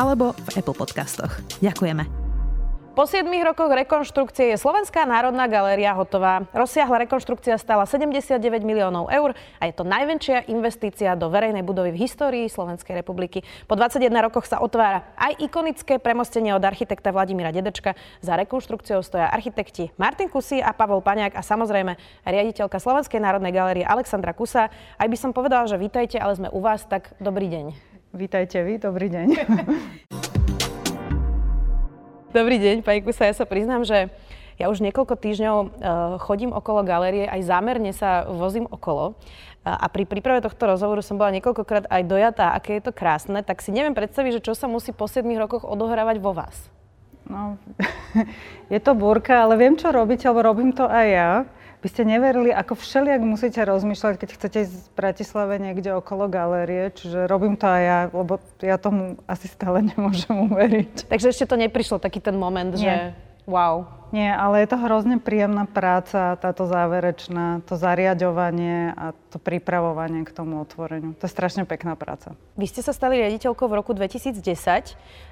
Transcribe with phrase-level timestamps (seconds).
[0.00, 1.44] alebo v Apple Podcastoch.
[1.60, 2.20] Ďakujeme.
[2.90, 6.42] Po 7 rokoch rekonštrukcie je Slovenská národná galéria hotová.
[6.50, 12.02] Rozsiahla rekonštrukcia stála 79 miliónov eur a je to najväčšia investícia do verejnej budovy v
[12.02, 13.46] histórii Slovenskej republiky.
[13.70, 17.94] Po 21 rokoch sa otvára aj ikonické premostenie od architekta Vladimíra Dedečka.
[18.20, 21.94] Za rekonštrukciou stoja architekti Martin Kusy a Pavol Paňák a samozrejme
[22.26, 24.66] riaditeľka Slovenskej národnej galérie Alexandra Kusa.
[24.98, 27.89] Aj by som povedala, že vítajte, ale sme u vás, tak dobrý deň.
[28.10, 29.28] Vítajte vy, dobrý deň.
[32.30, 33.26] Dobrý deň, pani Kusa.
[33.26, 34.06] Ja sa priznám, že
[34.54, 35.68] ja už niekoľko týždňov uh,
[36.22, 39.18] chodím okolo galérie, aj zámerne sa vozím okolo.
[39.66, 43.42] Uh, a pri príprave tohto rozhovoru som bola niekoľkokrát aj dojatá, aké je to krásne,
[43.42, 46.70] tak si neviem predstaviť, že čo sa musí po 7 rokoch odohrávať vo vás.
[47.26, 47.58] No,
[48.74, 51.30] je to búrka, ale viem, čo robíte, lebo robím to aj ja
[51.80, 56.92] by ste neverili, ako všelijak musíte rozmýšľať, keď chcete ísť v Bratislave niekde okolo galérie.
[56.92, 61.08] Čiže robím to aj ja, lebo ja tomu asi stále nemôžem uveriť.
[61.08, 62.80] Takže ešte to neprišlo, taký ten moment, Nie.
[62.80, 62.92] že
[63.48, 63.88] wow.
[64.10, 70.34] Nie, ale je to hrozne príjemná práca, táto záverečná, to zariadovanie a to pripravovanie k
[70.34, 71.14] tomu otvoreniu.
[71.22, 72.34] To je strašne pekná práca.
[72.58, 74.42] Vy ste sa stali riaditeľkou v roku 2010.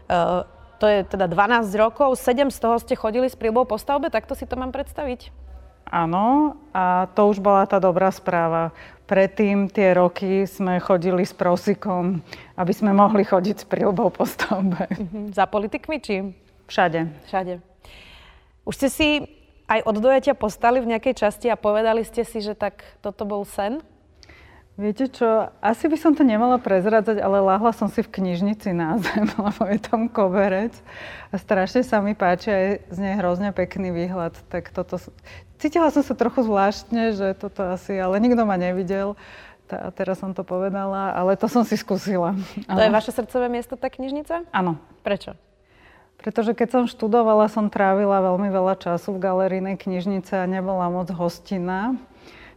[0.06, 0.46] Uh,
[0.78, 4.38] to je teda 12 rokov, 7 z toho ste chodili s prílbou po stavbe, takto
[4.38, 5.47] si to mám predstaviť?
[5.88, 8.76] Áno, a to už bola tá dobrá správa.
[9.08, 12.20] Predtým tie roky sme chodili s prosikom,
[12.60, 14.84] aby sme mohli chodiť s prílbou po stavbe.
[14.84, 15.32] Uh-huh.
[15.32, 16.36] Za politikmi či?
[16.68, 17.08] Všade.
[17.24, 17.64] Všade.
[18.68, 19.08] Už ste si
[19.64, 23.48] aj od dojatia postali v nejakej časti a povedali ste si, že tak toto bol
[23.48, 23.80] sen?
[24.78, 28.94] Viete čo, asi by som to nemala prezradzať, ale láhla som si v knižnici na
[29.02, 30.70] zem, lebo je tam koberec
[31.32, 34.38] a strašne sa mi páči aj z nej hrozne pekný výhľad.
[34.46, 35.02] Tak toto,
[35.58, 39.18] cítila som sa trochu zvláštne, že toto asi, ale nikto ma nevidel.
[39.68, 42.32] A teraz som to povedala, ale to som si skúsila.
[42.64, 44.48] To je vaše srdcové miesto, tá knižnica?
[44.48, 44.80] Áno.
[45.04, 45.36] Prečo?
[46.16, 51.12] Pretože keď som študovala, som trávila veľmi veľa času v galerijnej knižnice a nebola moc
[51.12, 52.00] hostinná.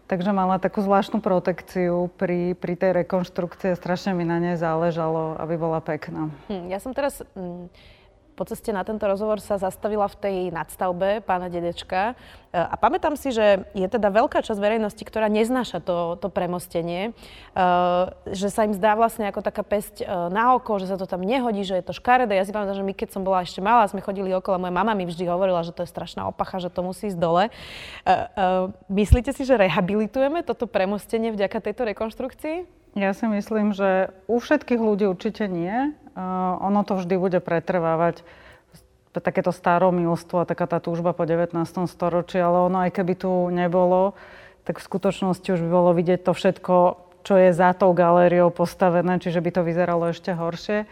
[0.07, 3.75] Takže mala takú zvláštnu protekciu pri, pri tej rekonštrukcii.
[3.75, 6.31] Strašne mi na nej záležalo, aby bola pekná.
[6.47, 7.19] Hm, ja som teraz...
[7.35, 7.67] Hm
[8.41, 12.17] po ceste na tento rozhovor sa zastavila v tej nadstavbe pána Dedečka
[12.49, 17.13] e, a pamätám si, že je teda veľká časť verejnosti, ktorá neznáša to, to premostenie,
[17.13, 17.61] e,
[18.33, 21.21] že sa im zdá vlastne ako taká pesť e, na oko, že sa to tam
[21.21, 22.33] nehodí, že je to škaredé.
[22.33, 24.97] Ja si pamätám, že my keď som bola ešte malá, sme chodili okolo, moja mama
[24.97, 27.53] mi vždy hovorila, že to je strašná opacha, že to musí ísť dole.
[28.89, 32.81] Myslíte si, že rehabilitujeme toto premostenie vďaka tejto rekonštrukcii?
[32.97, 35.95] Ja si myslím, že u všetkých ľudí určite nie.
[36.11, 38.23] Uh, ono to vždy bude pretrvávať
[39.19, 41.51] takéto staromilstvo a taká tá túžba po 19.
[41.91, 44.15] storočí, ale ono aj keby tu nebolo,
[44.63, 46.75] tak v skutočnosti už by bolo vidieť to všetko,
[47.27, 50.87] čo je za tou galériou postavené, čiže by to vyzeralo ešte horšie.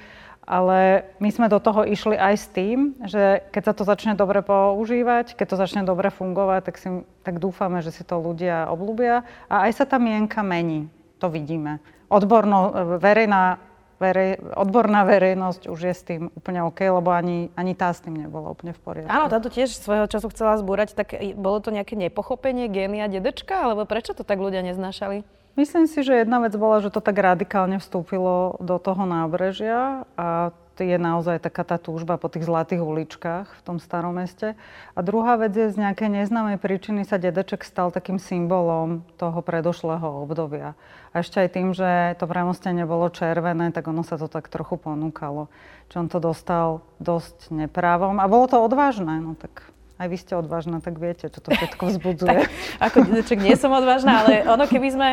[0.49, 4.41] Ale my sme do toho išli aj s tým, že keď sa to začne dobre
[4.41, 6.89] používať, keď to začne dobre fungovať, tak, si,
[7.21, 9.21] tak dúfame, že si to ľudia obľúbia.
[9.45, 10.89] A aj sa tá mienka mení.
[11.21, 11.77] To vidíme.
[12.09, 13.61] Odborno, verejná
[13.99, 18.15] verej, odborná verejnosť už je s tým úplne OK, lebo ani, ani tá s tým
[18.15, 19.11] nebola úplne v poriadku.
[19.11, 23.83] Áno, táto tiež svojho času chcela zbúrať, tak bolo to nejaké nepochopenie génia dedečka, alebo
[23.83, 25.27] prečo to tak ľudia neznášali?
[25.59, 30.55] Myslím si, že jedna vec bola, že to tak radikálne vstúpilo do toho nábrežia a
[30.83, 34.55] je naozaj taká tá túžba po tých zlatých uličkách v tom starom meste.
[34.95, 40.23] A druhá vec je, z nejakej neznámej príčiny sa dedeček stal takým symbolom toho predošlého
[40.23, 40.75] obdobia.
[41.15, 44.77] A ešte aj tým, že to premostenie bolo červené, tak ono sa to tak trochu
[44.77, 45.49] ponúkalo.
[45.89, 48.21] Čo on to dostal dosť neprávom.
[48.21, 49.65] A bolo to odvážne, no tak
[49.99, 52.47] aj vy ste odvážna, tak viete, čo to všetko vzbudzuje.
[52.47, 55.09] tak, ako dedeček nie som odvážna, ale ono keby sme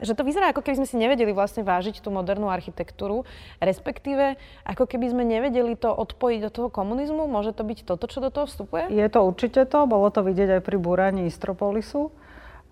[0.00, 3.26] že to vyzerá, ako keby sme si nevedeli vlastne vážiť tú modernú architektúru,
[3.58, 7.26] respektíve ako keby sme nevedeli to odpojiť do toho komunizmu.
[7.26, 8.86] Môže to byť toto, čo do toho vstupuje?
[8.94, 12.14] Je to určite to, bolo to vidieť aj pri búraní Istropolisu.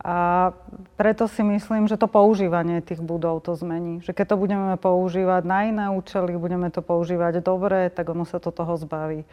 [0.07, 0.53] A
[0.95, 4.05] preto si myslím, že to používanie tých budov to zmení.
[4.05, 8.39] Že keď to budeme používať na iné účely, budeme to používať dobre, tak ono sa
[8.39, 9.27] to toho zbaví.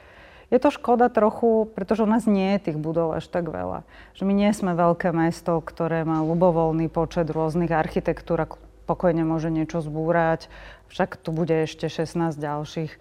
[0.53, 3.81] Je to škoda trochu, pretože u nás nie je tých budov až tak veľa.
[4.13, 8.51] Že my nie sme veľké mesto, ktoré má ľubovoľný počet rôznych architektúr a
[8.85, 10.53] pokojne môže niečo zbúrať,
[10.93, 12.93] však tu bude ešte 16 ďalších.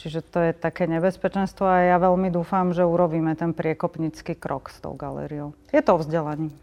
[0.00, 4.80] Čiže to je také nebezpečenstvo a ja veľmi dúfam, že urobíme ten priekopnický krok s
[4.80, 5.52] tou galériou.
[5.76, 6.56] Je to o vzdelaní.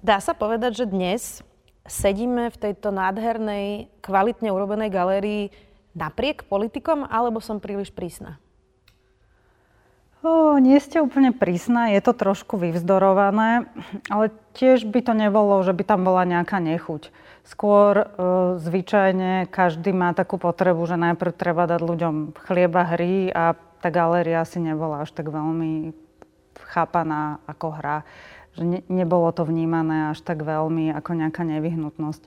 [0.00, 1.44] Dá sa povedať, že dnes
[1.84, 5.52] sedíme v tejto nádhernej, kvalitne urobenej galérii
[5.92, 8.40] napriek politikom, alebo som príliš prísna?
[10.24, 13.68] O, nie ste úplne prísna, je to trošku vyvzdorované,
[14.08, 17.12] ale tiež by to nebolo, že by tam bola nejaká nechuť.
[17.44, 18.06] Skôr e,
[18.56, 23.52] zvyčajne každý má takú potrebu, že najprv treba dať ľuďom chlieba hry a
[23.84, 25.92] tá galéria asi nebola až tak veľmi
[26.72, 28.08] chápaná ako hra.
[28.56, 32.24] Že ne, nebolo to vnímané až tak veľmi ako nejaká nevyhnutnosť.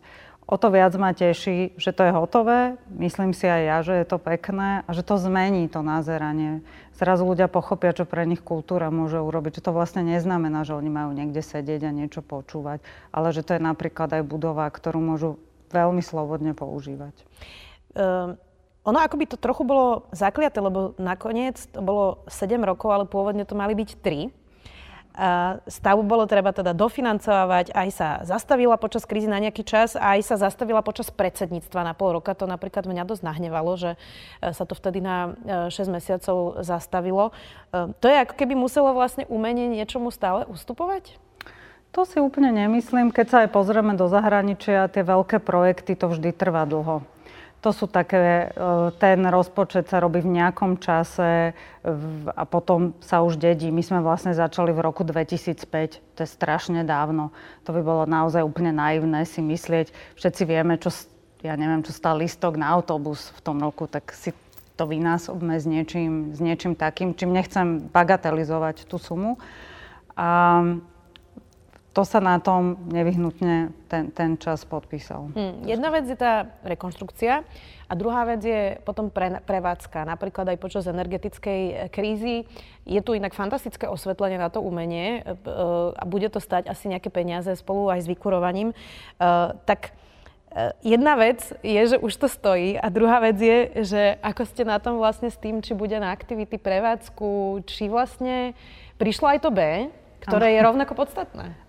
[0.47, 4.05] O to viac ma teší, že to je hotové, myslím si aj ja, že je
[4.07, 6.63] to pekné a že to zmení to názeranie.
[6.95, 9.59] Zrazu ľudia pochopia, čo pre nich kultúra môže urobiť.
[9.59, 12.79] Že to vlastne neznamená, že oni majú niekde sedieť a niečo počúvať,
[13.11, 15.35] ale že to je napríklad aj budova, ktorú môžu
[15.67, 17.11] veľmi slobodne používať.
[17.91, 18.39] Um,
[18.87, 23.51] ono akoby to trochu bolo zakliaté, lebo nakoniec to bolo 7 rokov, ale pôvodne to
[23.51, 24.46] mali byť 3
[25.65, 30.37] Stavu bolo treba teda dofinancovať, aj sa zastavila počas krízy na nejaký čas, aj sa
[30.37, 32.37] zastavila počas predsedníctva na pol roka.
[32.37, 35.33] To napríklad mňa dosť nahnevalo, že e, sa to vtedy na
[35.73, 37.33] 6 e, mesiacov zastavilo.
[37.73, 41.17] E, to je ako keby muselo vlastne umenie niečomu stále ustupovať?
[41.97, 43.09] To si úplne nemyslím.
[43.09, 47.01] Keď sa aj pozrieme do zahraničia, tie veľké projekty, to vždy trvá dlho.
[47.65, 51.57] To sú také, e, ten rozpočet sa robí v nejakom čase
[52.37, 53.73] a potom sa už dedí.
[53.73, 57.33] My sme vlastne začali v roku 2005, to je strašne dávno.
[57.65, 59.89] To by bolo naozaj úplne naivné si myslieť.
[60.19, 60.93] Všetci vieme, čo,
[61.41, 64.35] ja neviem, čo stál listok na autobus v tom roku, tak si
[64.77, 69.41] to vynásobme s niečím, s niečím takým, čím nechcem bagatelizovať tú sumu.
[70.13, 70.61] A
[71.97, 75.33] to sa na tom nevyhnutne ten, ten čas podpísal.
[75.33, 75.65] Hmm.
[75.65, 77.41] Jedna vec je tá rekonštrukcia
[77.89, 80.05] a druhá vec je potom pre, prevádzka.
[80.05, 82.45] Napríklad aj počas energetickej e, krízy
[82.85, 85.41] je tu inak fantastické osvetlenie na to umenie e,
[85.97, 88.69] a bude to stať asi nejaké peniaze spolu aj s vykurovaním.
[88.69, 88.75] E,
[89.65, 89.97] tak
[90.81, 94.81] Jedna vec je, že už to stojí a druhá vec je, že ako ste na
[94.81, 98.57] tom vlastne s tým, či bude na aktivity prevádzku, či vlastne
[98.97, 99.91] prišlo aj to B,
[100.23, 101.66] ktoré je rovnako podstatné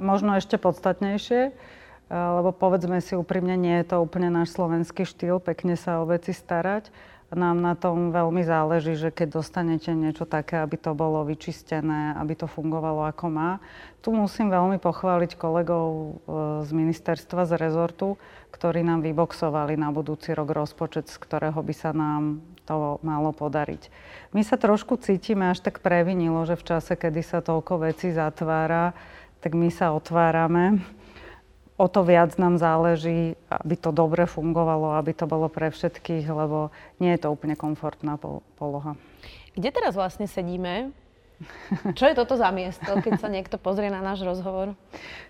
[0.00, 1.52] možno ešte podstatnejšie,
[2.10, 6.30] lebo povedzme si úprimne, nie je to úplne náš slovenský štýl, pekne sa o veci
[6.30, 6.90] starať.
[7.26, 12.38] Nám na tom veľmi záleží, že keď dostanete niečo také, aby to bolo vyčistené, aby
[12.38, 13.58] to fungovalo ako má.
[13.98, 16.10] Tu musím veľmi pochváliť kolegov e,
[16.62, 18.14] z ministerstva, z rezortu,
[18.54, 23.90] ktorí nám vyboxovali na budúci rok rozpočet, z ktorého by sa nám to malo podariť.
[24.30, 28.94] My sa trošku cítime až tak previnilo, že v čase, kedy sa toľko vecí zatvára,
[29.40, 30.80] tak my sa otvárame.
[31.76, 36.72] O to viac nám záleží, aby to dobre fungovalo, aby to bolo pre všetkých, lebo
[36.96, 38.16] nie je to úplne komfortná
[38.56, 38.96] poloha.
[39.52, 40.92] Kde teraz vlastne sedíme?
[41.92, 44.72] Čo je toto za miesto, keď sa niekto pozrie na náš rozhovor?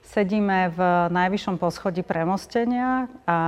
[0.06, 3.38] Sedíme v najvyššom poschodí premostenia a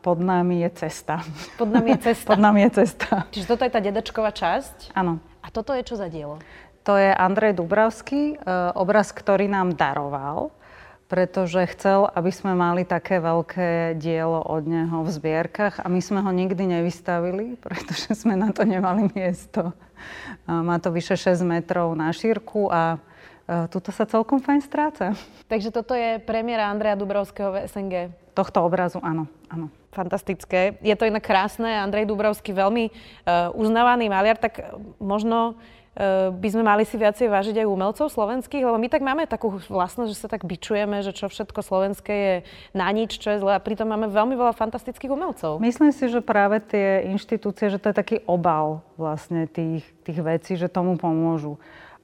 [0.00, 1.20] pod nami je cesta.
[1.60, 2.28] Pod nami je cesta?
[2.32, 3.28] pod nami je cesta.
[3.36, 4.96] Čiže toto je tá dedačková časť?
[4.96, 5.20] Áno.
[5.44, 6.40] A toto je čo za dielo?
[6.86, 8.46] To je Andrej Dubravský, e,
[8.78, 10.54] obraz, ktorý nám daroval,
[11.10, 16.22] pretože chcel, aby sme mali také veľké dielo od neho v zbierkach a my sme
[16.22, 19.74] ho nikdy nevystavili, pretože sme na to nemali miesto.
[20.46, 23.02] Má to vyše 6 metrov na šírku a
[23.50, 25.18] e, tuto sa celkom fajn stráca.
[25.50, 28.14] Takže toto je premiéra Andreja Dubrovského v SNG?
[28.30, 29.26] Tohto obrazu, áno.
[29.50, 29.74] áno.
[29.90, 30.78] Fantastické.
[30.86, 31.82] Je to inak krásne.
[31.82, 35.56] Andrej Dubrovský veľmi uh, uznávaný maliar, tak možno
[36.30, 40.10] by sme mali si viacej vážiť aj umelcov slovenských, lebo my tak máme takú vlastnosť,
[40.12, 42.34] že sa tak bičujeme, že čo všetko slovenské je
[42.76, 45.56] na nič, čo je zle a pritom máme veľmi veľa fantastických umelcov.
[45.56, 50.60] Myslím si, že práve tie inštitúcie, že to je taký obal vlastne tých, tých vecí,
[50.60, 51.56] že tomu pomôžu.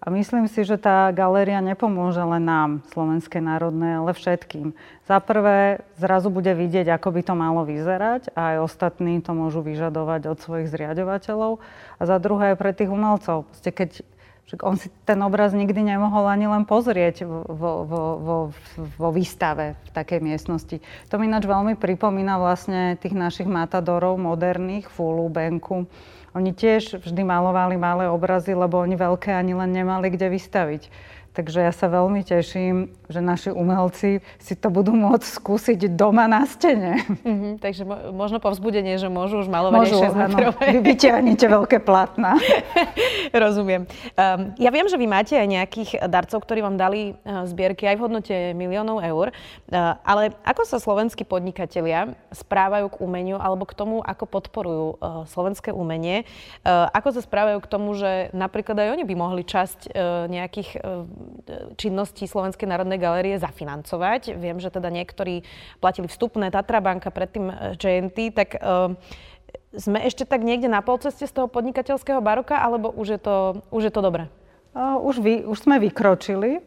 [0.03, 4.75] A myslím si, že tá galéria nepomôže len nám, Slovenskej národnej, ale všetkým.
[5.07, 9.63] Za prvé, zrazu bude vidieť, ako by to malo vyzerať a aj ostatní to môžu
[9.63, 11.63] vyžadovať od svojich zriadovateľov.
[11.97, 13.47] A za druhé, pre tých umelcov.
[13.47, 13.91] Proste keď
[14.61, 18.39] on si ten obraz nikdy nemohol ani len pozrieť vo, vo, vo,
[18.77, 20.77] vo výstave v takej miestnosti.
[21.09, 25.89] To mi ináč veľmi pripomína vlastne tých našich matadorov moderných, Fulu, Benku,
[26.33, 30.83] oni tiež vždy malovali malé obrazy, lebo oni veľké ani len nemali kde vystaviť.
[31.33, 36.45] Takže ja sa veľmi teším, že naši umelci si to budú môcť skúsiť doma na
[36.45, 37.01] stene.
[37.25, 40.65] Mm-hmm, takže mo- možno povzbudenie, že môžu už malovať môžu, aj 6 metrové.
[40.77, 42.37] Vy vyťahnete veľké plátna.
[43.33, 43.89] Rozumiem.
[44.13, 47.97] Um, ja viem, že vy máte aj nejakých darcov, ktorí vám dali uh, zbierky aj
[47.97, 53.73] v hodnote miliónov eur, uh, ale ako sa slovenskí podnikatelia správajú k umeniu alebo k
[53.73, 56.29] tomu, ako podporujú uh, slovenské umenie?
[56.61, 60.77] Uh, ako sa správajú k tomu, že napríklad aj oni by mohli časť uh, nejakých
[60.77, 61.09] uh,
[61.77, 64.37] činnosti Slovenskej národnej galérie zafinancovať.
[64.37, 65.43] Viem, že teda niektorí
[65.79, 68.93] platili vstupné, Tatra banka, predtým JNT, e, tak uh,
[69.77, 73.37] sme ešte tak niekde na polceste z toho podnikateľského baroka, alebo už je to,
[73.73, 74.25] už je to dobré?
[74.73, 76.61] Uh, už, vy, už sme vykročili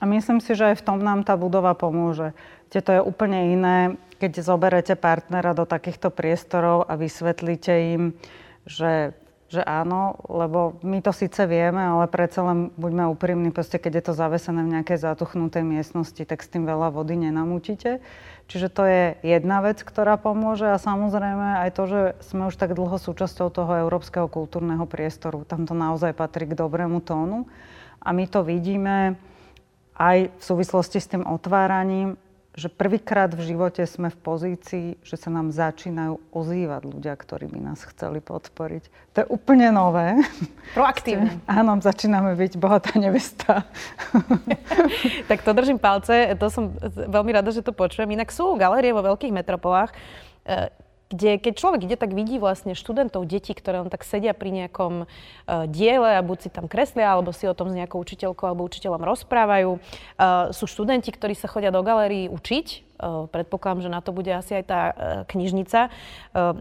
[0.00, 2.34] a myslím si, že aj v tom nám tá budova pomôže.
[2.72, 3.78] Kde to je úplne iné,
[4.16, 8.02] keď zoberete partnera do takýchto priestorov a vysvetlíte im,
[8.64, 9.12] že
[9.52, 14.04] že áno, lebo my to síce vieme, ale predsa len buďme úprimní, proste keď je
[14.08, 18.00] to zavesené v nejakej zatuchnutej miestnosti, tak s tým veľa vody nenamúčite.
[18.48, 22.72] Čiže to je jedna vec, ktorá pomôže a samozrejme aj to, že sme už tak
[22.72, 25.44] dlho súčasťou toho európskeho kultúrneho priestoru.
[25.44, 27.44] Tam to naozaj patrí k dobrému tónu.
[28.00, 29.20] A my to vidíme
[30.00, 32.16] aj v súvislosti s tým otváraním,
[32.52, 37.72] že prvýkrát v živote sme v pozícii, že sa nám začínajú ozývať ľudia, ktorí by
[37.72, 38.92] nás chceli podporiť.
[39.16, 40.20] To je úplne nové.
[40.76, 41.40] Proaktívne.
[41.48, 43.64] Áno, začíname byť bohatá nevesta.
[45.32, 48.12] tak to držím palce, to som veľmi rada, že to počujem.
[48.12, 49.96] Inak sú galérie vo veľkých metropolách,
[50.44, 50.68] e,
[51.12, 55.04] kde keď človek ide, tak vidí vlastne študentov, detí, ktoré on tak sedia pri nejakom
[55.04, 58.64] uh, diele a buď si tam kreslia, alebo si o tom s nejakou učiteľkou alebo
[58.64, 59.76] učiteľom rozprávajú.
[59.76, 62.92] Uh, sú študenti, ktorí sa chodia do galérií učiť,
[63.34, 64.80] predpokladám, že na to bude asi aj tá
[65.26, 65.90] knižnica.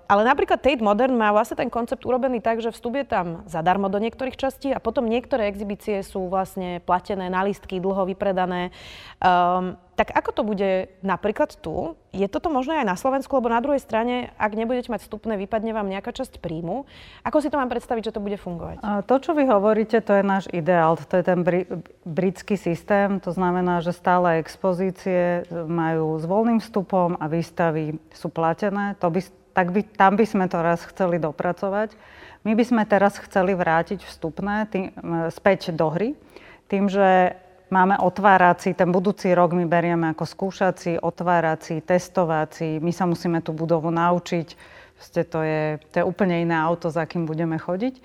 [0.10, 3.88] Ale napríklad Tate Modern má vlastne ten koncept urobený tak, že vstup je tam zadarmo
[3.94, 8.74] do niektorých častí a potom niektoré exhibície sú vlastne platené na listky, dlho vypredané.
[9.22, 10.72] Um, tak ako to bude
[11.04, 12.00] napríklad tu?
[12.16, 15.76] Je toto možné aj na Slovensku, lebo na druhej strane, ak nebudete mať vstupné, vypadne
[15.76, 16.88] vám nejaká časť príjmu.
[17.22, 18.80] Ako si to mám predstaviť, že to bude fungovať?
[19.06, 20.96] To, čo vy hovoríte, to je náš ideál.
[20.96, 21.68] To je ten bri-
[22.08, 23.20] britský systém.
[23.22, 28.96] To znamená, že stále expozície majú s voľným vstupom a výstavy sú platené.
[29.04, 29.22] To by,
[29.52, 31.94] tak by, tam by sme to raz chceli dopracovať.
[32.42, 34.90] My by sme teraz chceli vrátiť vstupné tým,
[35.30, 36.18] späť do hry,
[36.66, 37.38] tým, že
[37.72, 42.84] Máme otvárací, ten budúci rok my berieme ako skúšací, otvárací, testovací.
[42.84, 44.60] My sa musíme tú budovu naučiť.
[45.00, 48.04] Proste to je, to je úplne iné auto, za kým budeme chodiť.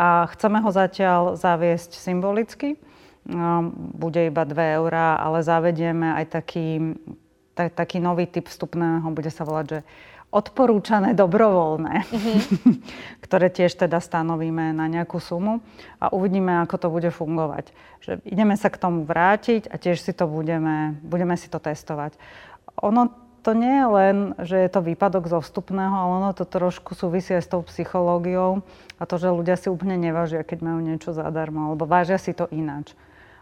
[0.00, 2.80] A chceme ho zatiaľ zaviesť symbolicky.
[3.28, 6.96] No, bude iba 2 eurá, ale zavedieme aj taký,
[7.52, 9.78] tak, taký nový typ vstupného, bude sa volať, že
[10.32, 12.74] odporúčané dobrovoľné, mm-hmm.
[13.28, 15.60] ktoré tiež teda stanovíme na nejakú sumu
[16.00, 17.70] a uvidíme, ako to bude fungovať.
[18.00, 22.16] Že ideme sa k tomu vrátiť a tiež si to budeme, budeme si to testovať.
[22.80, 23.12] Ono
[23.42, 27.34] to nie je len, že je to výpadok zo vstupného, ale ono to trošku súvisí
[27.34, 28.62] aj s tou psychológiou
[28.96, 32.46] a to, že ľudia si úplne nevážia, keď majú niečo zadarmo, alebo vážia si to
[32.54, 32.94] ináč.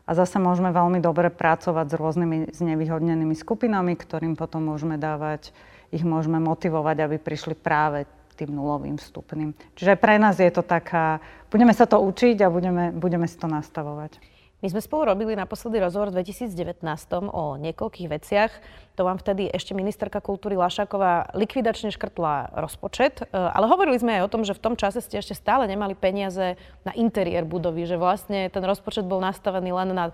[0.09, 5.52] A zase môžeme veľmi dobre pracovať s rôznymi znevýhodnenými skupinami, ktorým potom môžeme dávať
[5.90, 8.06] ich môžeme motivovať, aby prišli práve
[8.38, 9.52] tým nulovým stupným.
[9.76, 11.20] Čiže pre nás je to taká,
[11.52, 14.16] budeme sa to učiť a budeme, budeme si to nastavovať.
[14.61, 16.85] My sme spolu robili naposledy rozhovor v 2019
[17.32, 18.52] o niekoľkých veciach.
[19.00, 24.28] To vám vtedy ešte ministerka kultúry Lašáková likvidačne škrtla rozpočet, e, ale hovorili sme aj
[24.28, 27.97] o tom, že v tom čase ste ešte stále nemali peniaze na interiér budovy, že
[27.97, 30.12] vlastne ten rozpočet bol nastavený len na,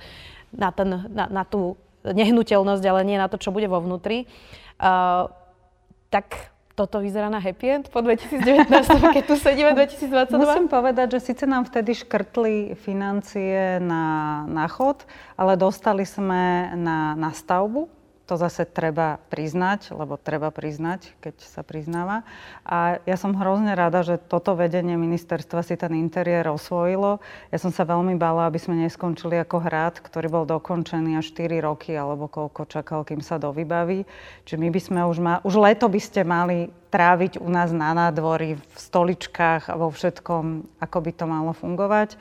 [0.54, 1.74] na, ten, na, na tú
[2.06, 4.30] nehnuteľnosť, ale nie na to, čo bude vo vnútri.
[4.78, 5.26] Uh,
[6.10, 8.68] tak toto vyzerá na happy end po 2019,
[9.16, 10.36] keď tu sedíme 2022?
[10.36, 15.08] Musím povedať, že síce nám vtedy škrtli financie na, na chod,
[15.40, 17.95] ale dostali sme na, na stavbu
[18.26, 22.26] to zase treba priznať, lebo treba priznať, keď sa priznáva.
[22.66, 27.22] A ja som hrozne rada, že toto vedenie ministerstva si ten interiér osvojilo.
[27.54, 31.62] Ja som sa veľmi bála, aby sme neskončili ako hrad, ktorý bol dokončený až 4
[31.62, 34.02] roky, alebo koľko čakal, kým sa dovybaví.
[34.42, 37.94] Čiže my by sme už, ma, už leto by ste mali tráviť u nás na
[37.94, 42.18] nádvorí, v stoličkách a vo všetkom, ako by to malo fungovať.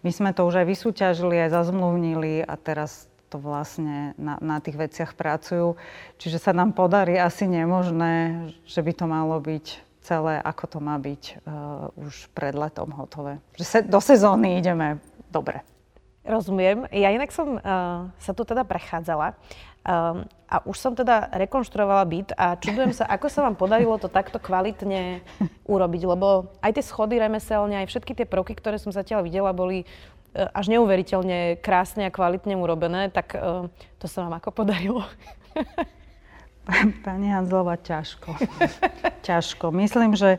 [0.00, 4.76] My sme to už aj vysúťažili, aj zazmluvnili a teraz to vlastne na, na tých
[4.76, 5.80] veciach pracujú.
[6.20, 9.66] Čiže sa nám podarí asi nemožné, že by to malo byť
[10.04, 13.40] celé, ako to má byť uh, už pred letom hotové.
[13.56, 15.64] Že se, do sezóny ideme dobre.
[16.22, 16.86] Rozumiem.
[16.94, 19.34] Ja inak som uh, sa tu teda prechádzala
[19.82, 24.06] um, a už som teda rekonštruovala byt a čudujem sa, ako sa vám podarilo to
[24.06, 25.24] takto kvalitne
[25.66, 29.82] urobiť, lebo aj tie schody remeselne, aj všetky tie prvky, ktoré som zatiaľ videla, boli
[30.32, 33.36] až neuveriteľne krásne a kvalitne urobené, tak
[34.00, 35.04] to sa vám ako podarilo?
[37.04, 38.38] Pani Hanzlova, ťažko.
[39.28, 39.74] ťažko.
[39.74, 40.38] Myslím, že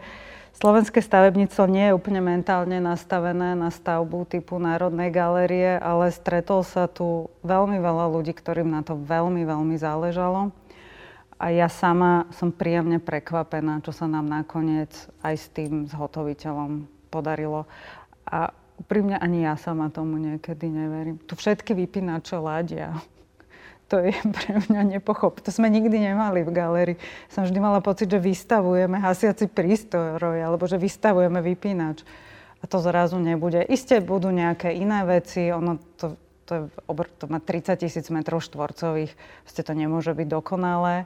[0.54, 6.86] Slovenské stavebníctvo nie je úplne mentálne nastavené na stavbu typu Národnej galérie, ale stretol sa
[6.86, 10.54] tu veľmi veľa ľudí, ktorým na to veľmi, veľmi záležalo.
[11.42, 14.94] A ja sama som príjemne prekvapená, čo sa nám nakoniec
[15.26, 17.66] aj s tým zhotoviteľom podarilo.
[18.24, 21.18] A úprimne ani ja sama tomu niekedy neverím.
[21.24, 22.98] Tu všetky vypínače ladia
[23.94, 25.38] to je pre mňa nepochop.
[25.46, 26.98] To sme nikdy nemali v galérii.
[27.30, 32.02] Som vždy mala pocit, že vystavujeme hasiaci prístroj, alebo že vystavujeme vypínač.
[32.64, 33.62] A to zrazu nebude.
[33.68, 36.16] Isté budú nejaké iné veci, ono to,
[36.48, 36.62] to, je,
[37.20, 39.12] to má 30 tisíc metrov štvorcových,
[39.44, 41.06] ste to nemôže byť dokonalé.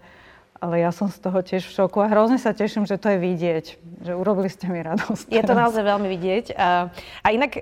[0.57, 3.17] Ale ja som z toho tiež v šoku a hrozne sa teším, že to je
[3.21, 3.65] vidieť,
[4.01, 5.29] že urobili ste mi radosť.
[5.29, 6.57] Je to naozaj veľmi vidieť.
[6.57, 6.89] A,
[7.21, 7.61] a inak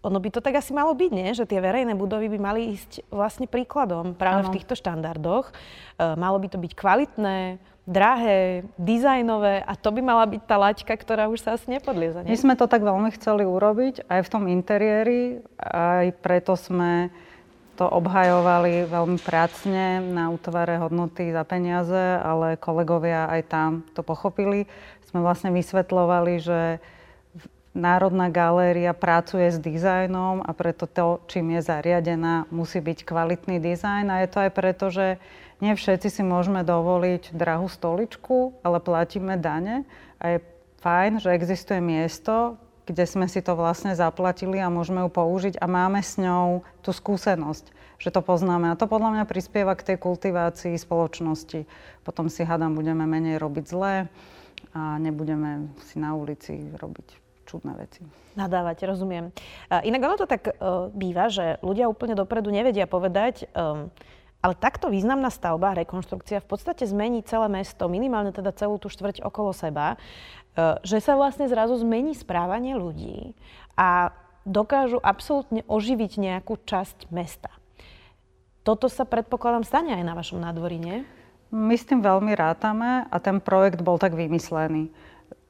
[0.00, 1.28] ono by to tak asi malo byť, nie?
[1.36, 4.48] Že tie verejné budovy by mali ísť vlastne príkladom práve ano.
[4.48, 5.52] v týchto štandardoch.
[5.52, 5.52] E,
[6.16, 11.28] malo by to byť kvalitné, drahé, dizajnové a to by mala byť tá laťka, ktorá
[11.28, 12.24] už sa asi nepodlieza.
[12.24, 12.32] Nie?
[12.32, 17.12] My sme to tak veľmi chceli urobiť aj v tom interiéri, aj preto sme
[17.80, 24.68] to obhajovali veľmi prácne na útvare hodnoty za peniaze, ale kolegovia aj tam to pochopili.
[25.08, 26.76] Sme vlastne vysvetlovali, že
[27.72, 34.12] Národná galéria pracuje s dizajnom a preto to, čím je zariadená, musí byť kvalitný dizajn.
[34.12, 35.16] A je to aj preto, že
[35.64, 39.88] nie všetci si môžeme dovoliť drahú stoličku, ale platíme dane.
[40.20, 40.38] A je
[40.84, 42.60] fajn, že existuje miesto,
[42.90, 46.90] kde sme si to vlastne zaplatili a môžeme ju použiť a máme s ňou tú
[46.90, 47.70] skúsenosť,
[48.02, 48.74] že to poznáme.
[48.74, 51.70] A to podľa mňa prispieva k tej kultivácii spoločnosti.
[52.02, 54.10] Potom si hádam, budeme menej robiť zlé
[54.74, 58.02] a nebudeme si na ulici robiť čudné veci.
[58.38, 59.34] Nadávať, rozumiem.
[59.70, 63.90] Inak ono to tak uh, býva, že ľudia úplne dopredu nevedia povedať, um,
[64.40, 69.20] ale takto významná stavba, rekonštrukcia v podstate zmení celé mesto, minimálne teda celú tú štvrť
[69.20, 73.36] okolo seba, uh, že sa vlastne zrazu zmení správanie ľudí
[73.76, 74.16] a
[74.48, 77.52] dokážu absolútne oživiť nejakú časť mesta.
[78.64, 80.98] Toto sa predpokladám stane aj na vašom nádvorí, nie?
[81.50, 84.92] My s tým veľmi rátame a ten projekt bol tak vymyslený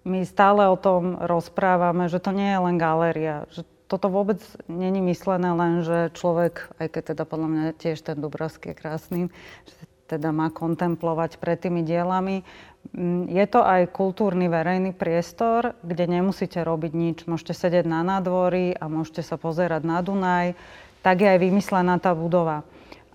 [0.05, 4.39] my stále o tom rozprávame, že to nie je len galéria, že toto vôbec
[4.71, 9.21] není myslené len, že človek, aj keď teda podľa mňa tiež ten Dubrovský je krásny,
[9.67, 9.75] že
[10.07, 12.47] teda má kontemplovať pred tými dielami.
[12.95, 17.19] Mm, je to aj kultúrny verejný priestor, kde nemusíte robiť nič.
[17.27, 20.55] Môžete sedieť na nádvorí a môžete sa pozerať na Dunaj.
[21.03, 22.63] Tak je aj vymyslená tá budova.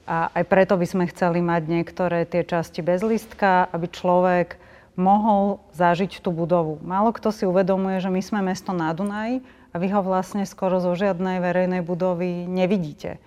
[0.03, 4.59] A aj preto by sme chceli mať niektoré tie časti bez listka, aby človek
[4.95, 6.79] mohol zažiť tú budovu.
[6.83, 9.43] Málo kto si uvedomuje, že my sme mesto na Dunaji
[9.75, 13.19] a vy ho vlastne skoro zo žiadnej verejnej budovy nevidíte.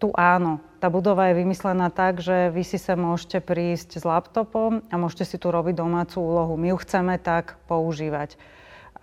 [0.00, 4.80] Tu áno, tá budova je vymyslená tak, že vy si sa môžete prísť s laptopom
[4.88, 6.56] a môžete si tu robiť domácu úlohu.
[6.56, 8.40] My ju chceme tak používať,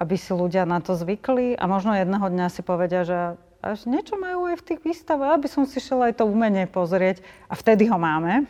[0.02, 4.18] aby si ľudia na to zvykli a možno jedného dňa si povedia, že až niečo
[4.18, 7.86] majú aj v tých výstavách, aby som si šel aj to umenie pozrieť a vtedy
[7.94, 8.50] ho máme.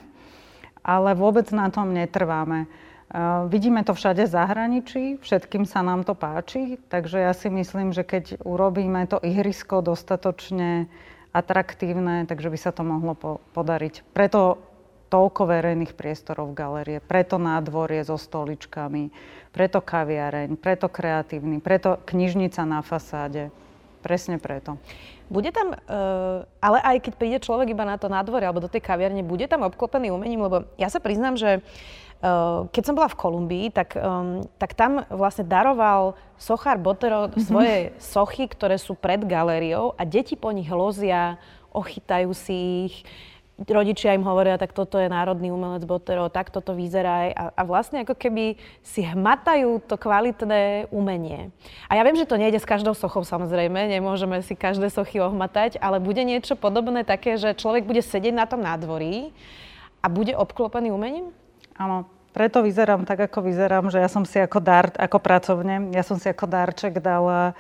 [0.88, 2.72] Ale vôbec na tom netrváme.
[3.48, 8.04] Vidíme to všade v zahraničí, všetkým sa nám to páči, takže ja si myslím, že
[8.04, 10.92] keď urobíme to ihrisko dostatočne
[11.32, 14.04] atraktívne, takže by sa to mohlo po- podariť.
[14.12, 14.60] Preto
[15.08, 19.08] toľko verejných priestorov v galérie, preto nádvorie so stoličkami,
[19.56, 23.56] preto kaviareň, preto kreatívny, preto knižnica na fasáde.
[24.04, 24.76] Presne preto.
[25.32, 28.84] Bude tam, uh, ale aj keď príde človek iba na to nádvorie alebo do tej
[28.84, 32.07] kaviarne, bude tam obklopený umením, lebo ja sa priznám, že Eh,
[32.74, 37.46] keď som bola v Kolumbii, tak, um, tak tam vlastne daroval sochár Botero mm-hmm.
[37.46, 41.38] svoje sochy, ktoré sú pred galériou a deti po nich lozia,
[41.70, 42.96] ochytajú si ich.
[43.58, 47.34] Rodičia im hovoria, tak toto je národný umelec Botero, tak toto vyzerá.
[47.34, 48.54] A, a vlastne ako keby
[48.86, 51.50] si hmatajú to kvalitné umenie.
[51.90, 55.82] A ja viem, že to nejde s každou sochou samozrejme, nemôžeme si každé sochy ohmatať,
[55.82, 59.34] ale bude niečo podobné také, že človek bude sedieť na tom nádvorí
[60.02, 61.34] a bude obklopený umením?
[61.78, 66.02] Áno, preto vyzerám tak, ako vyzerám, že ja som si ako dar, ako pracovne, ja
[66.06, 67.54] som si ako darček dala,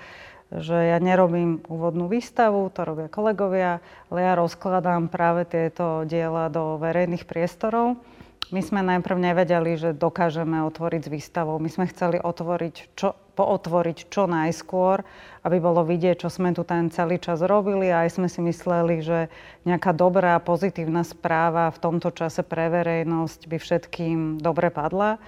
[0.54, 6.80] že ja nerobím úvodnú výstavu, to robia kolegovia, ale ja rozkladám práve tieto diela do
[6.82, 8.00] verejných priestorov.
[8.48, 11.60] My sme najprv nevedeli, že dokážeme otvoriť s výstavou.
[11.60, 15.04] My sme chceli otvoriť čo, pootvoriť čo najskôr,
[15.44, 19.04] aby bolo vidieť, čo sme tu ten celý čas robili a aj sme si mysleli,
[19.04, 19.28] že
[19.68, 25.20] nejaká dobrá, pozitívna správa v tomto čase pre verejnosť by všetkým dobre padla.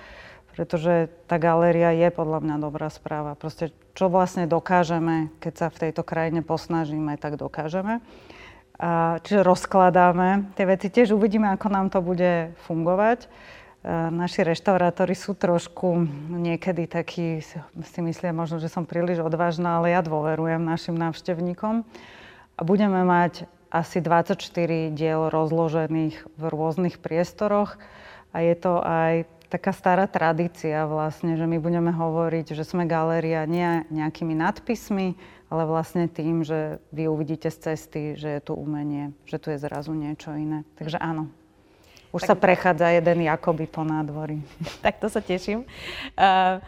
[0.59, 3.31] pretože tá galéria je podľa mňa dobrá správa.
[3.39, 8.03] Proste čo vlastne dokážeme, keď sa v tejto krajine posnažíme, tak dokážeme.
[9.23, 10.87] Čiže rozkladáme tie veci.
[10.87, 13.27] Tiež uvidíme, ako nám to bude fungovať.
[14.11, 16.03] Naši reštaurátori sú trošku
[16.35, 21.83] niekedy takí, si myslia možno, že som príliš odvážna, ale ja dôverujem našim návštevníkom.
[22.55, 24.39] A budeme mať asi 24
[24.95, 27.75] diel rozložených v rôznych priestoroch.
[28.31, 33.43] A je to aj taká stará tradícia vlastne, že my budeme hovoriť, že sme galéria
[33.43, 35.17] nie nejakými nadpismi,
[35.49, 39.57] ale vlastne tým, že vy uvidíte z cesty, že je tu umenie, že tu je
[39.57, 40.61] zrazu niečo iné.
[40.77, 41.27] Takže áno.
[42.13, 42.29] Už tak...
[42.29, 44.41] sa prechádza jeden Jakoby po nádvorí.
[44.85, 45.65] Tak to sa teším.
[46.17, 46.61] Uh,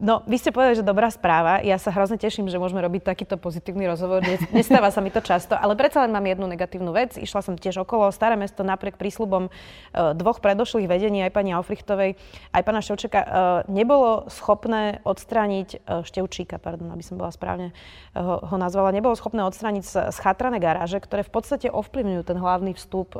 [0.00, 1.60] no, vy ste povedali, že dobrá správa.
[1.62, 4.24] Ja sa hrozne teším, že môžeme robiť takýto pozitívny rozhovor.
[4.56, 7.14] Nestáva sa mi to často, ale predsa len mám jednu negatívnu vec.
[7.16, 8.10] Išla som tiež okolo.
[8.10, 9.50] Staré mesto napriek prísľubom e,
[10.16, 12.18] dvoch predošlých vedení, aj pani Aufrichtovej,
[12.52, 13.28] aj pána Ševčeka, e,
[13.70, 17.76] nebolo schopné odstrániť Števčíka, pardon, aby som bola správne
[18.16, 23.14] ho, ho nazvala, nebolo schopné odstrániť schatrané garáže, ktoré v podstate ovplyvňujú ten hlavný vstup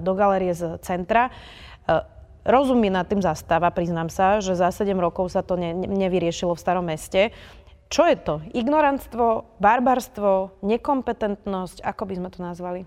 [0.00, 1.34] do galerie z centra
[2.44, 6.52] rozum mi nad tým zastáva, priznám sa, že za 7 rokov sa to ne, nevyriešilo
[6.52, 7.32] v starom meste.
[7.88, 8.34] Čo je to?
[8.52, 11.84] Ignorantstvo, barbarstvo, nekompetentnosť?
[11.84, 12.80] Ako by sme to nazvali?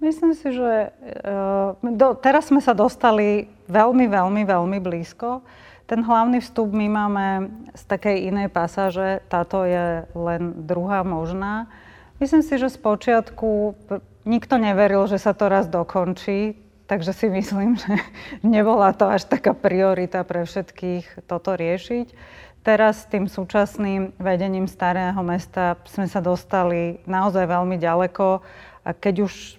[0.00, 5.44] Myslím si, že uh, do, teraz sme sa dostali veľmi, veľmi, veľmi blízko.
[5.84, 7.26] Ten hlavný vstup my máme
[7.76, 11.68] z takej inej pasáže, táto je len druhá možná.
[12.22, 13.74] Myslím si, že z počiatku
[14.24, 16.56] nikto neveril, že sa to raz dokončí.
[16.90, 17.94] Takže si myslím, že
[18.42, 22.10] nebola to až taká priorita pre všetkých toto riešiť.
[22.60, 28.42] Teraz s tým súčasným vedením Starého mesta sme sa dostali naozaj veľmi ďaleko
[28.84, 29.56] a keď už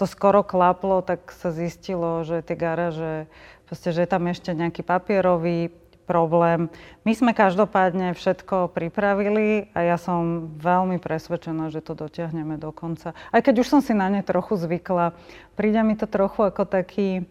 [0.00, 3.28] to skoro klaplo, tak sa zistilo, že tie garáže,
[3.68, 5.68] proste, že je tam ešte nejaký papierový
[6.10, 6.66] problém.
[7.06, 13.14] My sme každopádne všetko pripravili a ja som veľmi presvedčená, že to dotiahneme do konca.
[13.30, 15.14] Aj keď už som si na ne trochu zvykla,
[15.54, 17.22] príde mi to trochu ako taký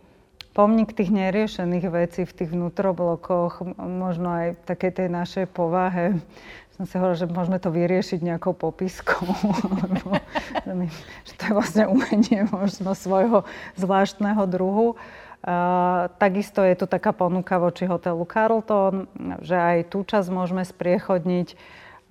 [0.55, 6.17] pomník tých neriešených vecí v tých vnútroblokoch, možno aj takej tej našej povahe.
[6.79, 9.27] Som si hovorila, že môžeme to vyriešiť nejakou popiskou,
[9.91, 10.15] lebo
[11.27, 13.43] že to je vlastne umenie možno svojho
[13.75, 14.95] zvláštneho druhu.
[15.39, 19.07] Uh, takisto je tu taká ponuka voči hotelu Carlton,
[19.39, 21.55] že aj tú časť môžeme spriechodniť.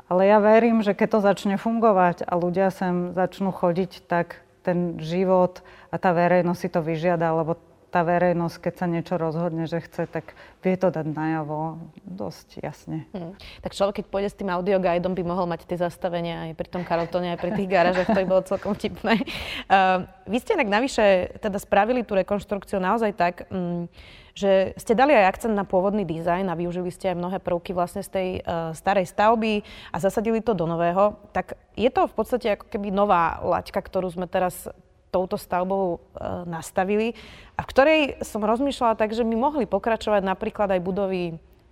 [0.09, 4.97] Ale ja verím, že keď to začne fungovať a ľudia sem začnú chodiť, tak ten
[4.97, 5.61] život
[5.93, 10.05] a tá verejnosť si to vyžiada, lebo tá verejnosť, keď sa niečo rozhodne, že chce,
[10.05, 13.09] tak vie to dať najavo dosť jasne.
[13.17, 13.33] Hmm.
[13.65, 16.83] Tak človek, keď pôjde s tým audioguidom, by mohol mať tie zastavenia aj pri tom
[16.85, 19.25] Carltone, aj pri tých garážach, to by bolo celkom vtipné.
[19.73, 23.89] Uh, vy ste inak navyše teda spravili tú rekonštrukciu naozaj tak, um,
[24.37, 28.05] že ste dali aj akcent na pôvodný dizajn a využili ste aj mnohé prvky vlastne
[28.05, 32.47] z tej uh, starej stavby a zasadili to do nového, tak je to v podstate
[32.55, 34.71] ako keby nová laťka, ktorú sme teraz
[35.09, 35.99] touto stavbou e,
[36.45, 37.17] nastavili
[37.57, 41.23] a v ktorej som rozmýšľala tak, že by mohli pokračovať napríklad aj budovy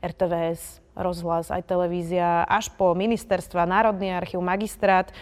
[0.00, 5.12] RTVS, rozhlas, aj televízia, až po ministerstva, Národný archív, magistrát.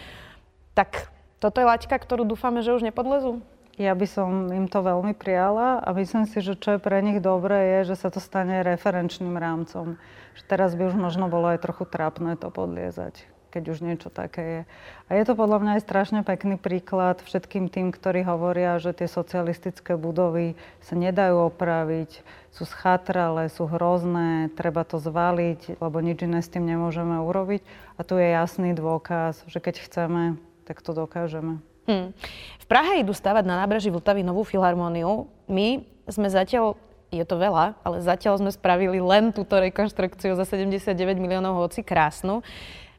[0.74, 1.11] Tak
[1.42, 3.42] toto je laťka, ktorú dúfame, že už nepodlezú?
[3.74, 7.18] Ja by som im to veľmi prijala a myslím si, že čo je pre nich
[7.18, 9.98] dobré, je, že sa to stane referenčným rámcom.
[10.38, 14.43] Že teraz by už možno bolo aj trochu trápne to podliezať keď už niečo také
[14.43, 14.61] je.
[15.07, 19.07] A je to podľa mňa aj strašne pekný príklad všetkým tým, ktorí hovoria, že tie
[19.07, 26.43] socialistické budovy sa nedajú opraviť, sú schatralé, sú hrozné, treba to zvaliť, lebo nič iné
[26.43, 27.62] s tým nemôžeme urobiť.
[27.95, 30.35] A tu je jasný dôkaz, že keď chceme,
[30.67, 31.62] tak to dokážeme.
[31.87, 32.11] Hmm.
[32.59, 35.31] V Prahe idú stavať na nábreží Vltavy novú filharmóniu.
[35.47, 36.75] My sme zatiaľ
[37.14, 42.43] je to veľa, ale zatiaľ sme spravili len túto rekonštrukciu za 79 miliónov, hoci krásnu.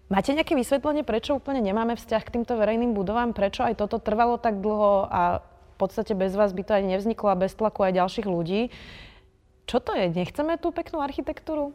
[0.05, 3.33] Máte nejaké vysvetlenie, prečo úplne nemáme vzťah k týmto verejným budovám?
[3.33, 7.33] Prečo aj toto trvalo tak dlho a v podstate bez vás by to aj nevzniklo
[7.33, 8.69] a bez tlaku aj ďalších ľudí?
[9.65, 10.13] Čo to je?
[10.13, 11.73] Nechceme tú peknú architektúru?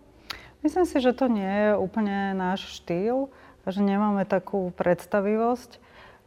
[0.63, 3.33] Myslím si, že to nie je úplne náš štýl
[3.69, 5.77] že nemáme takú predstavivosť.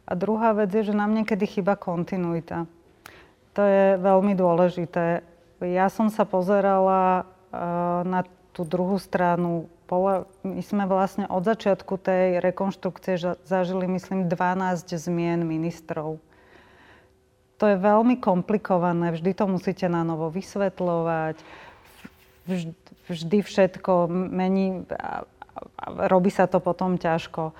[0.04, 2.68] A druhá vec je, že nám niekedy chyba kontinuita.
[3.56, 5.24] To je veľmi dôležité.
[5.64, 9.72] Ja som sa pozerala uh, na tú druhú stranu
[10.42, 16.18] my sme vlastne od začiatku tej rekonštrukcie zažili, myslím, 12 zmien ministrov.
[17.62, 21.38] To je veľmi komplikované, vždy to musíte na novo vysvetľovať,
[23.08, 24.84] vždy, všetko mení
[25.86, 27.54] robí sa to potom ťažko.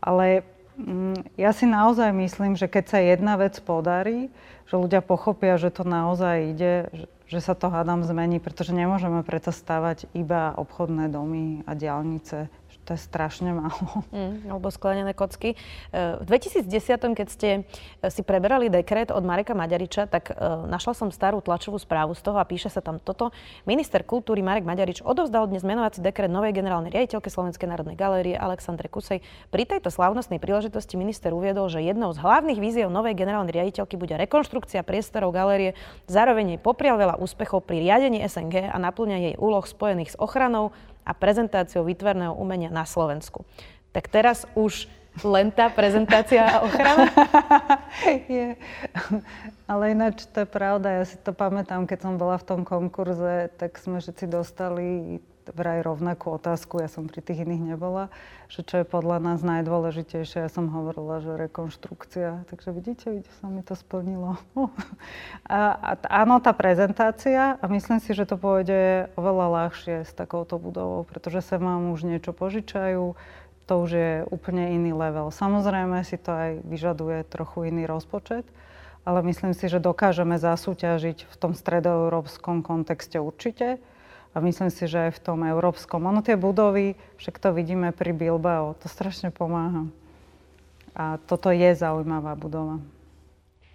[0.00, 0.46] Ale
[0.78, 4.30] mm, ja si naozaj myslím, že keď sa jedna vec podarí,
[4.70, 6.88] že ľudia pochopia, že to naozaj ide,
[7.30, 12.50] že, sa to hádam zmení, pretože nemôžeme preto stavať iba obchodné domy a diálnice
[12.90, 14.02] to je strašne málo.
[14.10, 15.54] Mm, alebo sklenené kocky.
[15.54, 16.66] E, v 2010,
[17.14, 17.48] keď ste
[18.02, 22.26] e, si preberali dekret od Mareka Maďariča, tak e, našla som starú tlačovú správu z
[22.26, 23.30] toho a píše sa tam toto.
[23.62, 28.90] Minister kultúry Marek Maďarič odovzdal dnes menovací dekret novej generálnej riaditeľke Slovenskej národnej galérie Alexandre
[28.90, 29.22] Kusej.
[29.54, 34.18] Pri tejto slávnostnej príležitosti minister uviedol, že jednou z hlavných víziev novej generálnej riaditeľky bude
[34.18, 35.78] rekonštrukcia priestorov galérie.
[36.10, 40.74] Zároveň jej poprial veľa úspechov pri riadení SNG a naplňa jej úloh spojených s ochranou
[41.04, 43.44] a prezentáciou výtvarného umenia na Slovensku.
[43.90, 44.86] Tak teraz už
[45.26, 47.10] len tá prezentácia a ochrana?
[48.30, 48.54] je.
[49.66, 51.02] Ale ináč to je pravda.
[51.02, 55.18] Ja si to pamätám, keď som bola v tom konkurze, tak sme všetci dostali
[55.54, 58.10] vraj rovnakú otázku, ja som pri tých iných nebola,
[58.50, 60.46] že čo je podľa nás najdôležitejšie.
[60.46, 62.50] Ja som hovorila, že rekonštrukcia.
[62.50, 64.38] Takže vidíte, vidíte, sa mi to splnilo.
[65.50, 70.62] A, a áno, tá prezentácia a myslím si, že to pôjde oveľa ľahšie s takouto
[70.62, 73.18] budovou, pretože sa vám už niečo požičajú,
[73.66, 75.30] to už je úplne iný level.
[75.30, 78.46] Samozrejme si to aj vyžaduje trochu iný rozpočet,
[79.06, 83.78] ale myslím si, že dokážeme zasúťažiť v tom stredoeurópskom kontexte určite.
[84.30, 86.06] A myslím si, že aj v tom európskom.
[86.06, 89.90] Ono tie budovy, však to vidíme pri Bilbao, to strašne pomáha.
[90.94, 92.78] A toto je zaujímavá budova.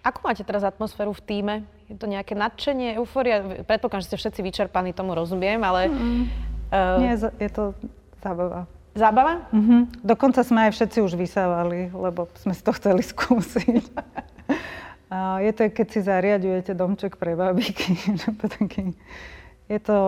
[0.06, 1.54] Ako máte teraz atmosféru v týme?
[1.90, 3.66] Je to nejaké nadšenie, euforia?
[3.66, 5.90] Predpokladám, že ste všetci vyčerpaní, tomu rozumiem, ale...
[5.90, 6.24] Mm.
[6.70, 6.98] Uh...
[7.02, 7.74] Nie, je to
[8.22, 8.70] zábava.
[8.96, 9.44] Zábava?
[9.52, 9.80] Mm-hmm.
[10.00, 13.84] Dokonca sme aj všetci už vysávali, lebo sme si to chceli skúsiť.
[15.12, 17.94] A je to, keď si zariadujete domček pre babiky.
[19.66, 19.98] je to,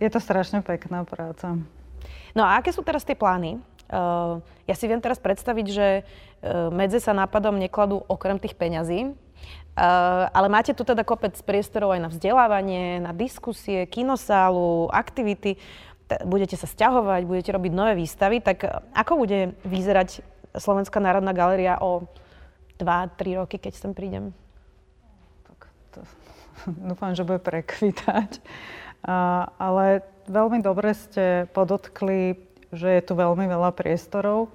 [0.00, 1.56] je to strašne pekná práca.
[2.32, 3.60] No a aké sú teraz tie plány?
[3.92, 9.12] Uh, ja si viem teraz predstaviť, že uh, medze sa nápadom nekladú okrem tých peňazí,
[9.72, 15.56] Uh, ale máte tu teda kopec priestorov aj na vzdelávanie, na diskusie, kinosálu, aktivity.
[16.28, 18.44] Budete sa stiahovať, budete robiť nové výstavy.
[18.44, 20.20] Tak ako bude vyzerať
[20.52, 22.04] Slovenská národná galéria o
[22.76, 24.36] 2-3 roky, keď sem prídem?
[26.88, 28.40] dúfam, že bude prekvitať.
[29.02, 32.38] A, ale veľmi dobre ste podotkli,
[32.72, 34.48] že je tu veľmi veľa priestorov.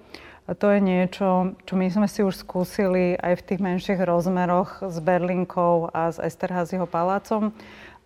[0.47, 4.79] A to je niečo, čo my sme si už skúsili aj v tých menších rozmeroch
[4.79, 7.51] s Berlinkou a s Esterházyho palácom,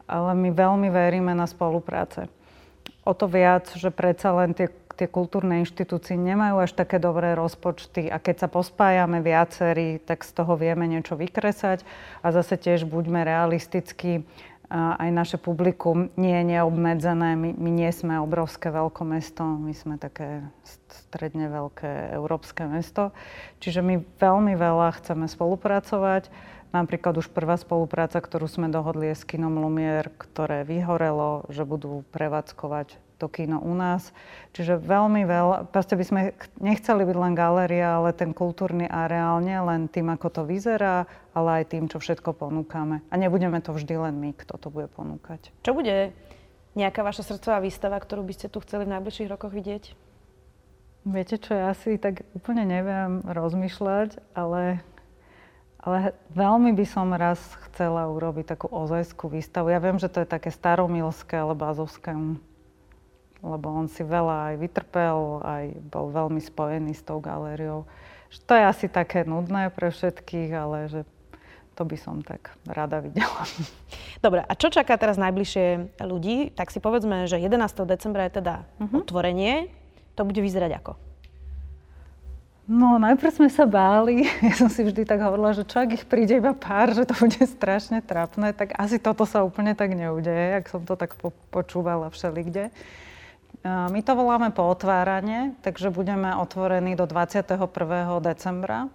[0.09, 2.25] ale my veľmi veríme na spolupráce.
[3.05, 8.05] O to viac, že predsa len tie tie kultúrne inštitúcie nemajú až také dobré rozpočty
[8.13, 11.81] a keď sa pospájame viacerí, tak z toho vieme niečo vykresať
[12.21, 14.21] a zase tiež buďme realistickí,
[14.71, 17.35] aj naše publikum nie je neobmedzené.
[17.35, 20.47] My, my nie sme obrovské veľkomesto, my sme také
[20.87, 23.11] stredne veľké európske mesto.
[23.59, 26.31] Čiže my veľmi veľa chceme spolupracovať.
[26.71, 32.07] Napríklad už prvá spolupráca, ktorú sme dohodli je s kinom Lumier, ktoré vyhorelo, že budú
[32.15, 34.09] prevádzkovať to kino u nás.
[34.57, 36.21] Čiže veľmi veľa, proste by sme
[36.57, 41.05] nechceli byť len galéria, ale ten kultúrny areál nie len tým, ako to vyzerá,
[41.37, 43.05] ale aj tým, čo všetko ponúkame.
[43.13, 45.53] A nebudeme to vždy len my, kto to bude ponúkať.
[45.61, 46.09] Čo bude
[46.73, 49.93] nejaká vaša srdcová výstava, ktorú by ste tu chceli v najbližších rokoch vidieť?
[51.01, 54.81] Viete čo, ja si tak úplne neviem rozmýšľať, ale
[55.81, 59.73] ale veľmi by som raz chcela urobiť takú ozajskú výstavu.
[59.73, 62.13] Ja viem, že to je také staromilské alebo azovské
[63.41, 67.89] lebo on si veľa aj vytrpel, aj bol veľmi spojený s tou galériou.
[68.47, 71.01] To je asi také nudné pre všetkých, ale že
[71.75, 73.43] to by som tak rada videla.
[74.25, 76.53] Dobre, a čo čaká teraz najbližšie ľudí?
[76.53, 77.57] Tak si povedzme, že 11.
[77.89, 79.01] decembra je teda uh-huh.
[79.01, 79.73] otvorenie.
[80.15, 80.93] To bude vyzerať ako?
[82.71, 84.29] No, najprv sme sa báli.
[84.47, 87.17] Ja som si vždy tak hovorila, že čo ak ich príde iba pár, že to
[87.17, 91.35] bude strašne trapné, tak asi toto sa úplne tak neudeje, ak som to tak po-
[91.49, 92.69] počúvala všelikde.
[92.69, 93.00] kde.
[93.61, 97.61] My to voláme pootváranie, takže budeme otvorení do 21.
[98.17, 98.89] decembra.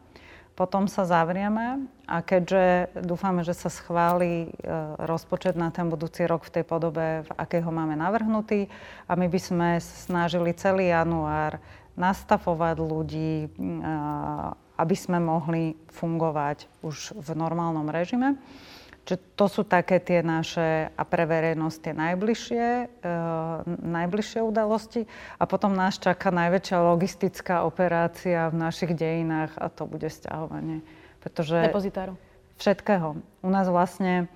[0.57, 4.73] Potom sa zavrieme a keďže dúfame, že sa schváli e,
[5.05, 8.65] rozpočet na ten budúci rok v tej podobe, v akej ho máme navrhnutý
[9.05, 11.61] a my by sme snažili celý január
[11.93, 13.53] nastavovať ľudí,
[14.77, 18.37] aby sme mohli fungovať už v normálnom režime.
[19.07, 22.67] Čiže to sú také tie naše a pre verejnosť tie najbližšie,
[23.07, 23.15] e,
[23.87, 25.07] najbližšie udalosti.
[25.39, 30.83] A potom nás čaká najväčšia logistická operácia v našich dejinách a to bude stiahovanie.
[31.23, 32.19] Pretože Depozitáru.
[32.59, 33.23] Všetkého.
[33.47, 34.27] U nás vlastne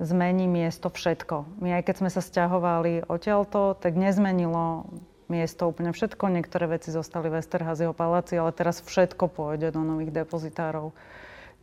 [0.00, 1.60] zmení miesto všetko.
[1.60, 4.88] My aj keď sme sa stiahovali odtiaľto, tak nezmenilo
[5.28, 6.32] miesto úplne všetko.
[6.32, 10.96] Niektoré veci zostali v Esterházyho paláci, ale teraz všetko pôjde do nových depozitárov.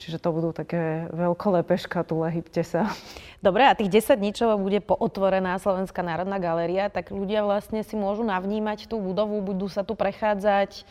[0.01, 2.89] Čiže to budú také veľkolepé škatule, hybte sa.
[3.37, 7.93] Dobre, a tých 10 dní, čo bude pootvorená Slovenská národná galéria, tak ľudia vlastne si
[7.93, 10.89] môžu navnímať tú budovu, budú sa tu prechádzať.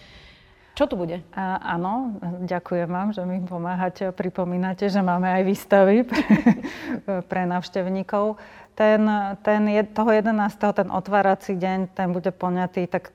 [0.78, 1.26] Čo tu bude?
[1.34, 6.24] A, áno, ďakujem vám, že mi pomáhate a pripomínate, že máme aj výstavy pre,
[7.26, 8.38] pre navštevníkov.
[8.78, 9.10] Ten,
[9.42, 10.30] ten je, toho 11.
[10.70, 13.10] ten otvárací deň, ten bude poňatý tak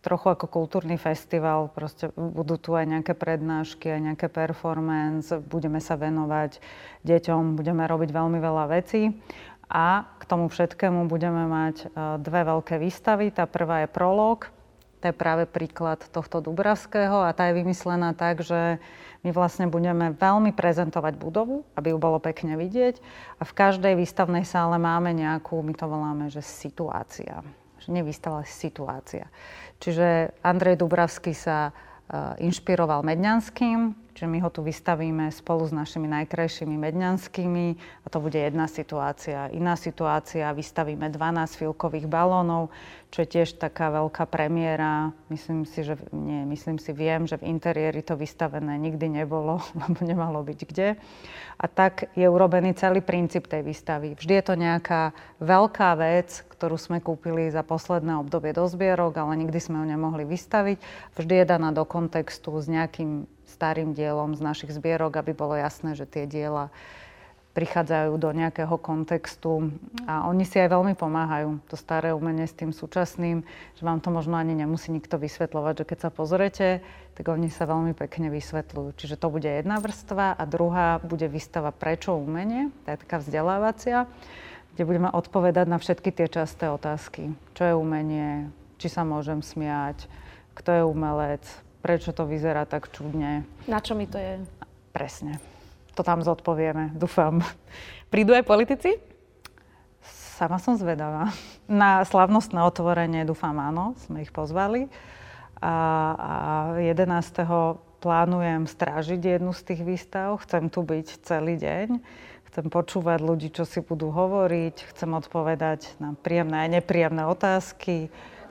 [0.00, 1.70] trochu ako kultúrny festival.
[1.70, 6.62] Proste budú tu aj nejaké prednášky, aj nejaké performance, budeme sa venovať
[7.02, 9.14] deťom, budeme robiť veľmi veľa vecí.
[9.68, 11.86] A k tomu všetkému budeme mať e,
[12.24, 13.28] dve veľké výstavy.
[13.28, 14.48] Tá prvá je prolog,
[14.98, 18.82] to je práve príklad tohto Dubravského a tá je vymyslená tak, že
[19.22, 22.98] my vlastne budeme veľmi prezentovať budovu, aby ju bolo pekne vidieť
[23.38, 27.42] a v každej výstavnej sále máme nejakú, my to voláme, že situácia.
[27.84, 29.30] Že nevýstava, ale situácia.
[29.78, 36.10] Čiže Andrej Dubravský sa uh, inšpiroval Medňanským, čiže my ho tu vystavíme spolu s našimi
[36.10, 37.66] najkrajšími Medňanskými
[38.02, 39.46] a to bude jedna situácia.
[39.54, 42.74] Iná situácia, vystavíme 12 filkových balónov,
[43.14, 45.14] čo je tiež taká veľká premiéra.
[45.30, 50.02] Myslím si, že nie, myslím si, viem, že v interiéri to vystavené nikdy nebolo, lebo
[50.02, 50.98] nemalo byť kde.
[51.62, 54.18] A tak je urobený celý princíp tej výstavy.
[54.18, 59.46] Vždy je to nejaká veľká vec, ktorú sme kúpili za posledné obdobie do zbierok, ale
[59.46, 60.82] nikdy sme ju nemohli vystaviť.
[61.14, 65.98] Vždy je daná do kontextu s nejakým starým dielom z našich zbierok, aby bolo jasné,
[65.98, 66.70] že tie diela
[67.58, 69.74] prichádzajú do nejakého kontextu
[70.06, 73.42] a oni si aj veľmi pomáhajú, to staré umenie s tým súčasným,
[73.74, 76.68] že vám to možno ani nemusí nikto vysvetľovať, že keď sa pozrete,
[77.18, 78.94] tak oni sa veľmi pekne vysvetľujú.
[78.94, 84.06] Čiže to bude jedna vrstva a druhá bude výstava Prečo umenie, to je taká vzdelávacia
[84.78, 87.34] kde budeme odpovedať na všetky tie časté otázky.
[87.58, 88.46] Čo je umenie,
[88.78, 90.06] či sa môžem smiať,
[90.54, 91.42] kto je umelec,
[91.88, 93.48] prečo to vyzerá tak čudne.
[93.64, 94.44] Na čo mi to je?
[94.92, 95.40] Presne.
[95.96, 97.40] To tam zodpovieme, dúfam.
[98.12, 99.00] Prídu aj politici?
[100.36, 101.32] Sama som zvedavá.
[101.64, 104.92] Na slavnostné otvorenie dúfam áno, sme ich pozvali.
[105.64, 105.74] A,
[106.14, 106.32] a
[106.76, 107.08] 11.
[108.04, 110.36] plánujem strážiť jednu z tých výstav.
[110.44, 112.04] Chcem tu byť celý deň
[112.48, 118.08] Chcem počúvať ľudí, čo si budú hovoriť, chcem odpovedať na príjemné a nepríjemné otázky,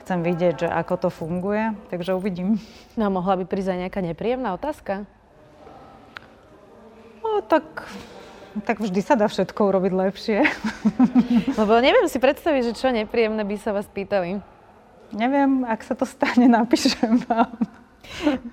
[0.08, 2.56] chcem vidieť, že ako to funguje, takže uvidím.
[2.96, 5.04] No a mohla by prísť aj nejaká nepríjemná otázka?
[7.20, 7.84] No tak,
[8.64, 10.48] tak vždy sa dá všetko urobiť lepšie.
[11.60, 14.40] Lebo neviem si predstaviť, že čo nepríjemné by sa vás pýtali.
[15.12, 17.52] Neviem, ak sa to stane, napíšem vám.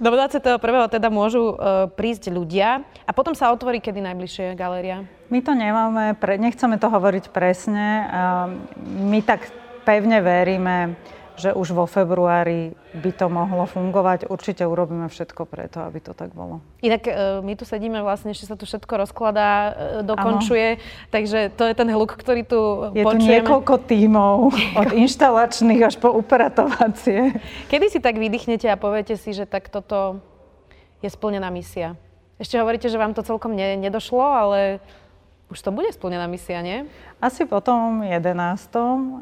[0.04, 0.60] Do 21.
[0.92, 5.08] teda môžu uh, prísť ľudia a potom sa otvorí kedy najbližšie galéria?
[5.32, 8.04] My to nemáme, pre, nechceme to hovoriť presne.
[8.12, 8.60] Uh,
[9.08, 9.48] my tak
[9.88, 11.00] pevne veríme,
[11.36, 14.32] že už vo februári by to mohlo fungovať.
[14.32, 16.64] Určite urobíme všetko preto, aby to tak bolo.
[16.80, 19.72] Inak e, my tu sedíme vlastne, ešte sa tu všetko rozkladá, e,
[20.08, 20.82] dokončuje, ano.
[21.12, 23.20] takže to je ten hluk, ktorý tu je počujeme.
[23.20, 24.38] Je tu niekoľko tímov,
[24.80, 27.36] od inštalačných až po upratovacie.
[27.68, 30.24] Kedy si tak vydýchnete a poviete si, že tak toto
[31.04, 32.00] je splnená misia?
[32.36, 34.84] Ešte hovoríte, že vám to celkom ne, nedošlo, ale
[35.56, 36.84] už to bude splnená misia, nie?
[37.24, 38.28] Asi potom 11.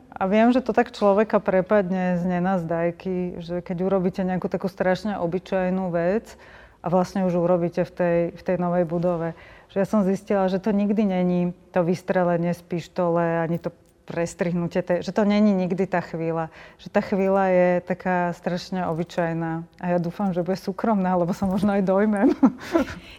[0.09, 5.21] A viem, že to tak človeka prepadne z nenazdajky, že keď urobíte nejakú takú strašne
[5.21, 6.33] obyčajnú vec
[6.81, 9.37] a vlastne už urobíte v tej, v tej novej budove.
[9.69, 13.69] Že ja som zistila, že to nikdy není to vystrelenie z pištole, ani to
[14.03, 16.49] prestrihnutie, že to není nikdy tá chvíľa.
[16.81, 19.63] Že tá chvíľa je taká strašne obyčajná.
[19.79, 22.33] A ja dúfam, že bude súkromná, lebo sa možno aj dojmem.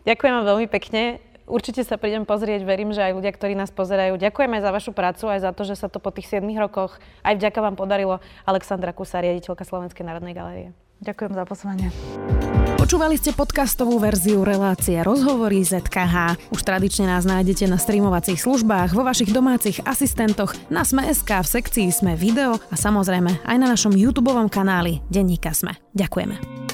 [0.08, 1.33] Ďakujem vám veľmi pekne.
[1.44, 4.16] Určite sa prídem pozrieť, verím, že aj ľudia, ktorí nás pozerajú.
[4.16, 6.96] Ďakujem aj za vašu prácu, aj za to, že sa to po tých 7 rokoch
[7.20, 8.24] aj vďaka vám podarilo.
[8.48, 10.68] Alexandra Kusa, riaditeľka Slovenskej národnej galérie.
[11.04, 11.88] Ďakujem za pozvanie.
[12.80, 16.48] Počúvali ste podcastovú verziu relácie Rozhovory ZKH.
[16.52, 21.88] Už tradične nás nájdete na streamovacích službách, vo vašich domácich asistentoch, na Sme.sk, v sekcii
[21.92, 25.76] Sme video a samozrejme aj na našom YouTube kanáli Denníka Sme.
[25.92, 26.73] Ďakujeme.